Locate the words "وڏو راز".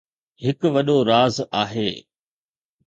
0.73-1.35